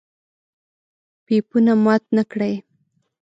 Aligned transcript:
پيپونه 1.25 1.73
مات 1.83 2.03
نکړئ! 2.17 2.55